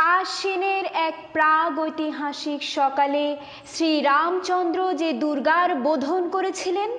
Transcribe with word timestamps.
আশ্বিনের 0.00 0.84
এক 0.84 1.14
প্রাগৈতিহাসিক 1.32 2.62
সকালে 2.62 3.36
শ্রীরামচন্দ্র 3.66 4.94
যে 4.94 5.12
দুর্গার 5.12 5.74
বোধন 5.74 6.28
করেছিলেন, 6.28 6.90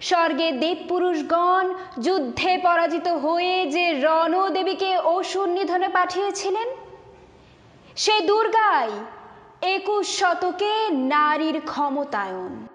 স্বর্গে 0.00 0.52
দেবপুরুষগণ 0.52 1.74
যুদ্ধে 2.00 2.58
পরাজিত 2.58 3.08
হয়ে 3.08 3.66
যে 3.66 3.92
রণদেবীকে 3.92 4.98
অসুর 4.98 5.48
নিধনে 5.48 5.88
পাঠিয়েছিলেন, 5.88 6.68
সে 7.96 8.20
দুর্গাই 8.20 8.90
একুশ 9.62 10.18
শতকে 10.18 10.90
নারীর 10.90 11.60
ক্ষমতায়ন। 11.60 12.66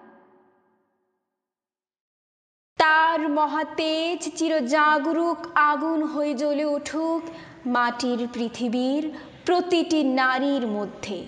তার 2.78 3.28
মহাতেজ 3.28 4.36
চিরজাগরুক 4.36 5.38
আগুন 5.54 6.02
হয়ে 6.02 6.34
জ্বলে 6.34 6.64
উঠুক 6.64 7.22
মাটির 7.66 8.28
পৃথিবীর 8.32 9.04
প্রতিটি 9.46 10.04
নারীর 10.04 10.66
মধ্যে। 10.66 11.24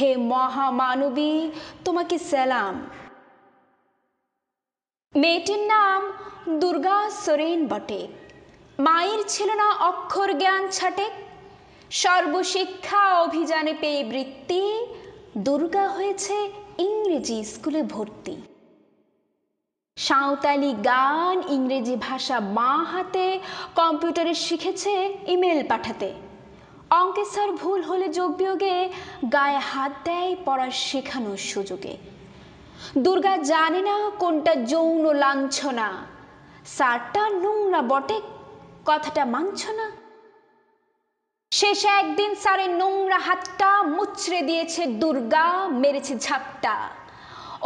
হে 0.00 0.16
মহামানবী, 0.16 1.50
তোমাকে 1.84 2.18
সালাম। 2.18 2.90
মেয়েটির 5.16 5.58
নাম 5.58 6.12
দুর্গা 6.58 7.10
সোরেন 7.10 7.66
বটে। 7.66 8.08
মায়ের 8.78 9.24
ছিল 9.28 9.52
না 9.52 9.74
অক্ষর 9.74 10.38
জ্ঞান 10.38 10.68
ছাটে। 10.68 11.04
সর্বশিক্ষা 11.90 13.20
অভিযানে 13.20 13.74
পেয়ে 13.80 14.04
বৃত্তি, 14.04 14.86
দুর্গা 15.38 15.88
হয়েছে 15.88 16.52
ইংরেজি 16.78 17.44
স্কুলে 17.44 17.82
ভর্তি। 17.82 18.36
সাঁওতালি 19.96 20.72
গান, 20.72 21.42
ইংরেজি 21.48 21.96
ভাষা 21.96 22.40
মা 22.40 22.84
হাতে, 22.84 23.40
কম্পিউটারে 23.74 24.34
শিখেছে, 24.34 25.18
ইমেল 25.26 25.66
পাঠাতে। 25.68 26.25
অঙ্কে 26.90 27.24
স্যার 27.24 27.50
ভুল 27.52 27.80
হলে 27.82 28.06
যোগ 28.08 28.30
বিয়োগে 28.36 28.74
গায়ে 29.34 29.60
হাত 29.70 29.92
দেয় 30.04 30.36
পড়ার 30.44 30.70
শেখানোর 30.70 31.40
সুযোগে। 31.50 31.94
দুর্গা 33.04 33.34
জানে 33.50 33.80
না 33.88 33.96
কোনটা 34.18 34.52
যৌন 34.72 35.04
লাঞ্ছনা 35.22 35.88
স্যারটা 36.76 37.22
নোংরা 37.42 37.82
বটে, 37.82 38.18
কথাটা 38.84 39.22
মানছ 39.34 39.60
না 39.78 39.86
শেষে 41.52 41.88
একদিন 41.88 42.30
স্যারের 42.34 42.70
নোংরা 42.80 43.18
হাতটা 43.18 43.70
মুচড়ে 43.96 44.40
দিয়েছে 44.42 44.82
দুর্গা, 45.02 45.46
মেরেছে 45.82 46.14
ঝাপটা। 46.18 46.74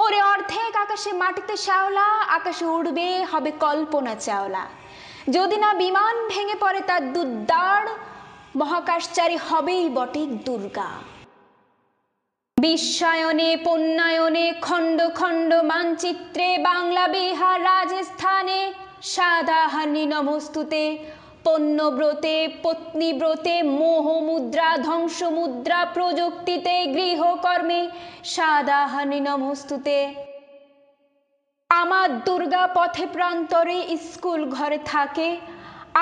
ওরে 0.04 0.20
অর্ধেক 0.32 0.72
আকাশে 0.84 1.10
মাটিতে 1.12 1.54
শ্যাওলা, 1.56 2.08
আকাশে 2.36 2.64
উড়বে 2.76 3.08
হবে 3.32 3.50
কল্পনা 3.64 4.14
চাওলা। 4.26 4.64
যদি 5.30 5.56
না 5.64 5.70
বিমান 5.74 6.14
ভেঙে 6.30 6.56
পড়ে 6.60 6.80
তার 6.88 7.02
দুদ্দার 7.12 7.84
মহাকাশচারী 8.56 9.36
হবেই 9.36 9.88
বটে 9.88 10.26
দুর্গা। 10.26 10.90
বিশ্বায়নে 12.56 13.56
পণ্যায়নে, 13.64 14.52
খণ্ড 14.62 14.98
খণ্ড 15.14 15.54
মানচিত্রে, 15.54 16.58
বাংলা, 16.58 17.08
বিহার, 17.08 17.64
রাজস্থানে, 17.64 18.72
সাদাহানি 19.02 20.06
নমস্তুতে, 20.06 20.98
পণ্যব্রতে, 21.44 22.48
পত্নীব্রতে, 22.62 23.62
মোহমুদ্রা, 23.62 24.78
ধ্বংসমুদ্রা 24.78 25.84
প্রযুক্তিতে, 25.94 26.86
গৃহকর্মে, 26.86 27.88
সাদাহানি 28.24 29.20
নমস্তুতে। 29.20 30.14
আমার 31.70 32.20
দুর্গা 32.20 32.68
পথে 32.74 33.06
প্রান্তরে 33.12 33.96
স্কুল 34.12 34.50
ঘরে 34.50 34.78
থাকে 34.84 35.36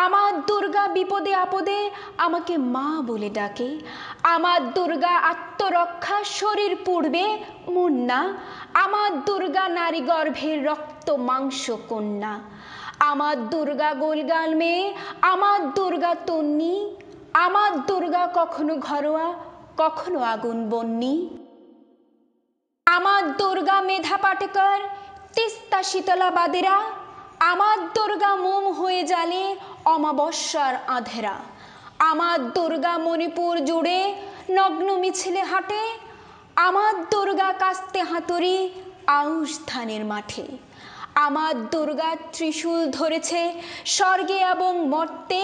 আমার 0.05 0.33
দুর্গা 0.47 0.85
বিপদে 0.89 1.33
আপদে 1.35 1.81
আমাকে 2.19 2.55
মা 2.75 2.89
বলে 3.07 3.31
ডাকে। 3.31 3.71
আমার 4.23 4.61
দুর্গা 4.73 5.15
আত্মরক্ষা 5.33 6.19
শরীর 6.39 6.73
পূর্বে 6.85 7.27
মুন্না। 7.69 8.21
আমার 8.75 9.11
দুর্গা 9.25 9.65
নারী 9.69 10.01
গর্ভের 10.01 10.59
রক্ত 10.65 11.11
মাংস 11.29 11.71
কন্যা। 11.89 12.35
আমার 13.01 13.37
দুর্গা 13.51 13.91
গোলগাল 13.95 14.51
মেয়ে, 14.55 14.85
আমার 15.23 15.59
দুর্গা 15.75 16.13
তন্নি। 16.27 16.77
আমার 17.45 17.71
দুর্গা 17.87 18.25
কখনো 18.35 18.75
ঘরোয়া, 18.89 19.27
কখনো 19.77 20.19
আগুন 20.35 20.59
বন্নি। 20.71 21.15
আমার 22.87 23.23
দুর্গা 23.37 23.79
মেধা 23.81 24.17
পাটেকর, 24.17 24.79
তিস্তা 25.35 25.81
শীতলা 25.83 26.31
বাদেরা 26.31 26.77
আমার 27.53 27.79
দুর্গা 27.95 28.33
মোম 28.37 28.65
হয়ে 28.79 29.03
জালে 29.03 29.45
অমাবস্যার 29.95 30.75
আধেরা। 30.97 31.37
আমার 32.11 32.39
দুর্গা 32.57 32.95
মণিপুর 33.07 33.55
জুড়ে 33.69 34.01
নগ্ন 34.57 34.89
মিছিলে 35.03 35.43
হাঁটে, 35.51 35.83
আমার 36.69 36.95
দুর্গা 37.13 37.51
কাস্তে 37.63 38.01
হাতুড়ি 38.11 38.57
আউশ 39.21 39.51
ধানের 39.67 40.05
মাঠে। 40.13 40.47
আমার 41.27 41.55
দুর্গা 41.73 42.11
ত্রিশূল 42.35 42.81
ধরেছে 42.99 43.41
স্বর্গে 43.97 44.39
এবং 44.55 44.73
মর্তে, 44.93 45.43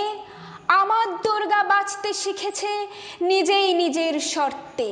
আমার 0.81 1.07
দুর্গা 1.25 1.61
বাঁচতে 1.73 2.11
শিখেছে 2.23 2.73
নিজেই 3.31 3.69
নিজের 3.83 4.15
শর্তে। 4.33 4.91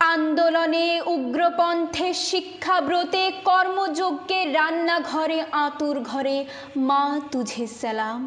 আন্দোলনে 0.00 1.00
উগ্রপন্থে 1.06 2.08
শিক্ষাব্রতে 2.14 3.30
কর্মযজ্ঞে 3.44 4.40
রান্নাঘরে 4.52 5.44
আতুর 5.52 5.96
ঘরে, 6.00 6.44
মা 6.76 7.20
তুঝে 7.32 7.66
সালাম। 7.66 8.20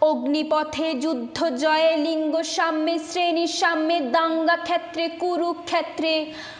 অগ্নিপথে 0.00 0.88
যুদ্ধ 0.94 1.38
জয়ে 1.48 1.92
লিঙ্গ 1.96 2.34
সাম্যে, 2.42 2.98
শ্রেণি 2.98 3.46
সাম্যে, 3.46 3.98
দাঙ্গা 4.00 4.56
ক্ষেত্রে, 4.56 5.08
কুরুক্ষেত্রে, 5.08 6.14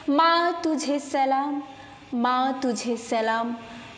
মা 0.08 0.52
তুঝে 0.62 0.98
সালাম, 0.98 1.52
মা 2.14 2.52
তুঝে 2.62 2.96
সালাম, 2.96 3.46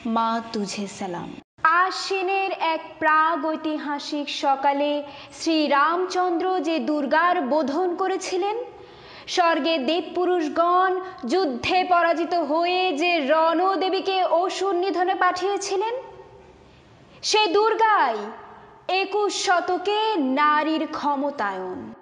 মা 0.07 0.29
তুঝে 0.53 0.87
সালাম। 0.99 1.29
আশ্বিনের 1.63 2.51
এক 2.75 2.81
প্রাগৈতিহাসিক 2.99 4.27
সকালে 4.29 5.03
শ্রীরামচন্দ্র 5.33 6.47
যে 6.61 6.79
দুর্গার 6.79 7.37
বোধন 7.43 7.89
করেছিলেন 7.97 8.57
স্বর্গে 9.27 9.79
দেবপুরুষগণ 9.79 11.01
যুদ্ধে 11.27 11.85
পরাজিত 11.85 12.35
হয়ে 12.35 12.93
যে 12.93 13.21
রণদেবীকে 13.27 14.25
অসুর 14.25 14.75
নিধনে 14.75 15.15
পাঠিয়েছিলেন, 15.15 15.95
সে 17.23 17.47
দুর্গাই 17.47 18.17
একুশ 18.89 19.33
শতকে 19.47 20.17
নারীর 20.17 20.87
ক্ষমতায়ন। 20.93 21.93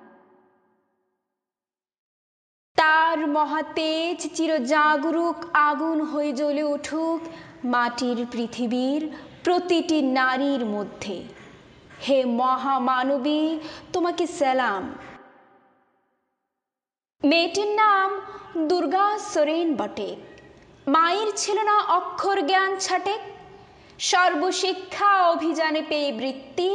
তার 2.77 3.29
মহাতেজ 3.29 4.19
চিরজাগরুক 4.34 5.37
আগুন 5.53 6.01
হয়ে 6.01 6.33
জ্বলে 6.33 6.63
উঠুক 6.63 7.21
মাটির 7.65 8.27
পৃথিবীর 8.33 9.03
প্রতিটি 9.45 10.03
নারীর 10.03 10.67
মধ্যে। 10.67 11.23
হে 12.09 12.25
মহামানবী, 12.25 13.59
তোমাকে 13.93 14.27
সালাম। 14.27 14.95
মেয়েটির 17.23 17.71
নাম 17.77 18.11
দুর্গা 18.69 19.07
সোরেন 19.33 19.69
বটে। 19.75 20.11
মায়ের 20.87 21.31
ছিল 21.37 21.59
না 21.61 21.77
অক্ষর 21.99 22.39
জ্ঞান 22.43 22.71
ছাটে। 22.79 23.15
সর্বশিক্ষা 24.11 25.11
অভিযানে 25.33 25.83
পেয়ে 25.89 26.11
বৃত্তি, 26.13 26.71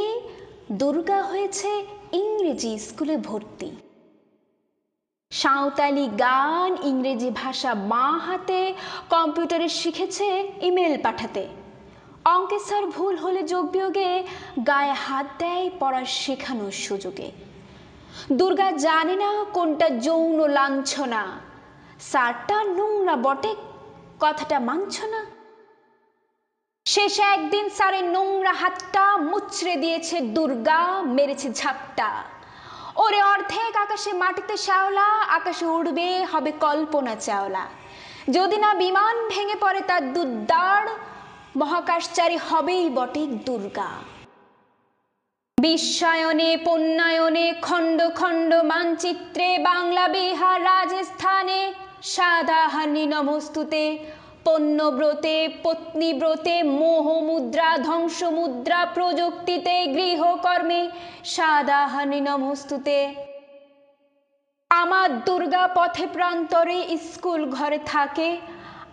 দুর্গা 0.72 1.20
হয়েছে 1.22 1.70
ইংরেজি 2.12 2.72
স্কুলে 2.78 3.16
ভর্তি। 3.16 3.70
সাঁওতালি 5.32 6.06
গান, 6.18 6.70
ইংরেজি 6.82 7.30
ভাষা 7.42 7.72
মা 7.92 8.06
হাতে, 8.18 8.60
কম্পিউটারে 9.10 9.68
শিখেছে 9.80 10.28
ইমেল 10.62 10.94
পাঠাতে। 11.02 11.44
অঙ্কে 12.24 12.58
স্যার 12.58 12.84
ভুল 12.86 13.14
হলে 13.16 13.40
যোগ 13.42 13.64
বিয়োগে 13.70 14.10
গায়ে 14.66 14.94
হাত 15.04 15.26
দেয় 15.38 15.66
পড়ার 15.80 16.06
শেখানোর 16.20 16.74
সুযোগে। 16.86 17.28
দুর্গা 18.32 18.70
জানে 18.72 19.16
না 19.16 19.44
কোনটা 19.52 19.90
যৌন 19.90 20.38
লাঞ্ছনা। 20.50 21.22
স্যারটা 22.00 22.64
নোংরা 22.64 23.16
বটে, 23.16 23.54
কথাটা 24.20 24.60
মানছ 24.60 25.04
না। 25.04 25.20
শেষে 26.86 27.22
একদিন 27.22 27.68
স্যারের 27.68 28.04
নোংরা 28.04 28.52
হাতটা 28.52 29.16
মুচড়ে 29.16 29.76
দিয়েছে 29.76 30.20
দুর্গা, 30.20 30.80
মেরেছে 31.02 31.48
ঝাপটা। 31.52 32.10
ওরে 32.96 33.22
অর্ধেক 33.22 33.76
আকাশে 33.76 34.12
মাটিতে 34.12 34.56
শ্যাওলা, 34.56 35.08
আকাশে 35.36 35.66
উড়বে, 35.66 36.26
হবে 36.32 36.52
কল্পনা 36.52 37.14
চাওলা। 37.14 37.64
যদি 38.30 38.56
না 38.58 38.74
বিমান 38.74 39.28
ভেঙে 39.28 39.56
পড়ে 39.60 39.80
তার 39.80 40.12
দুদ্দার 40.12 40.84
মহাকাশচারী 41.56 42.38
হবেই 42.50 42.90
বটে 42.90 43.26
দুর্গা। 43.26 43.90
বিশ্বায়নে 45.60 46.50
পণ্যায়নে, 46.64 47.46
খণ্ড 47.62 47.98
খণ্ড 48.14 48.50
মানচিত্রে, 48.62 49.48
বাংলা, 49.58 50.04
বিহার, 50.08 50.58
রাজস্থানে, 50.64 51.60
সাদাহানি 52.02 53.04
নমস্তুতে, 53.06 53.84
পণ্যব্রতে, 54.44 55.36
পত্নীব্রতে, 55.62 56.56
মোহমুদ্রা, 56.62 57.70
ধ্বংসমুদ্রা 57.78 58.80
প্রযুক্তিতে, 58.94 59.74
গৃহকর্মে, 59.86 60.80
সাদাহানি 61.24 62.20
নমস্তুতে। 62.20 62.98
আমার 64.70 65.08
দুর্গা 65.24 65.64
পথে 65.74 66.06
প্রান্তরে 66.06 66.78
স্কুল 67.06 67.40
ঘরে 67.50 67.78
থাকে 67.86 68.28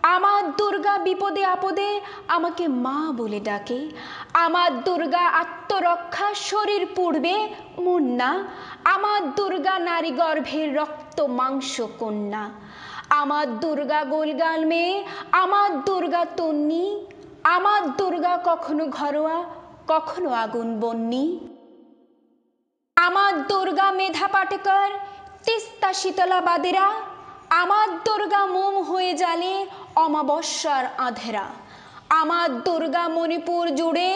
আমার 0.02 0.56
দুর্গা 0.56 0.98
বিপদে 0.98 1.44
আপদে 1.44 2.00
আমাকে 2.28 2.68
মা 2.68 3.12
বলে 3.16 3.40
ডাকে। 3.40 3.90
আমার 4.34 4.84
দুর্গা 4.84 5.28
আত্মরক্ষা 5.28 6.34
শরীর 6.34 6.86
পূর্বে 6.96 7.48
মুন্না। 7.78 8.44
আমার 8.84 9.34
দুর্গা 9.34 9.78
নারী 9.78 10.10
গর্ভের 10.10 10.76
রক্ত 10.76 11.20
মাংস 11.20 11.80
কন্যা। 11.98 12.50
আমার 13.10 13.60
দুর্গা 13.60 14.04
গোলগাল 14.04 14.64
মেয়ে, 14.64 15.04
আমার 15.32 15.84
দুর্গা 15.84 16.24
তন্নি। 16.24 17.06
আমার 17.44 17.96
দুর্গা 17.96 18.38
কখনো 18.44 18.86
ঘরোয়া, 18.86 19.44
কখনো 19.88 20.30
আগুন 20.30 20.80
বন্নি। 20.80 21.38
আমার 22.96 23.46
দুর্গা 23.46 23.92
মেধা 23.92 24.28
পাটেকর, 24.28 24.90
তিস্তা 25.44 25.92
শীতলা 25.92 26.40
বাদেরা 26.40 26.92
আমার 27.50 27.88
দুর্গা 28.04 28.46
মোম 28.46 28.78
হয়ে 28.78 29.14
জালে 29.14 29.66
অমাবস্যার 30.04 30.84
আধেরা। 31.08 31.46
আমার 32.20 32.48
দুর্গা 32.66 33.04
মণিপুর 33.16 33.64
জুড়ে 33.78 34.10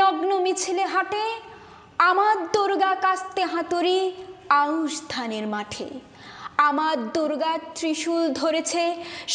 নগ্ন 0.00 0.30
মিছিলে 0.44 0.84
হাঁটে, 0.84 1.26
আমার 2.10 2.36
দুর্গা 2.54 2.92
কাস্তে 3.04 3.42
হাতুড়ি 3.52 3.98
আউশ 4.62 4.94
ধানের 5.08 5.46
মাঠে। 5.46 5.88
আমার 6.68 6.96
দুর্গা 7.14 7.52
ত্রিশূল 7.76 8.22
ধরেছে 8.40 8.84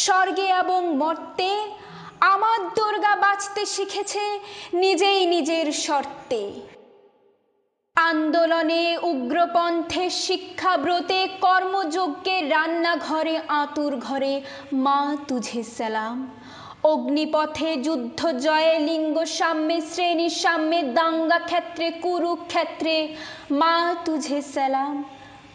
স্বর্গে 0.04 0.48
এবং 0.62 0.80
মর্তে, 0.96 1.52
আমার 2.32 2.58
দুর্গা 2.76 3.12
বাঁচতে 3.24 3.62
শিখেছে 3.74 4.24
নিজেই 4.74 5.20
নিজের 5.34 5.66
শর্তে। 5.86 6.42
আন্দোলনে 7.96 8.98
উগ্রপন্থে 9.02 10.10
শিক্ষাব্রতে 10.10 11.28
কর্মযজ্ঞে 11.40 12.36
রান্নাঘরে 12.48 13.40
আতুর 13.48 13.96
ঘরে, 13.96 14.34
মা 14.72 15.16
তুঝে 15.28 15.62
সালাম। 15.62 16.16
অগ্নিপথে 16.82 17.76
যুদ্ধ 17.76 18.20
জয়ে 18.26 18.78
লিঙ্গ 18.78 19.24
সাম্যে, 19.24 19.80
শ্রেণি 19.80 20.30
সাম্যে, 20.30 20.82
দাঙ্গা 20.82 21.38
ক্ষেত্রে, 21.38 21.90
কুরুক্ষেত্রে, 21.90 23.14
মা 23.50 23.94
তুঝে 24.04 24.42
সালাম, 24.42 25.04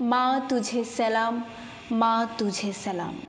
মা 0.01 0.41
তুঝে 0.49 0.83
সালাম, 0.83 1.43
মা 1.91 2.27
তুঝে 2.37 2.73
সালাম। 2.73 3.15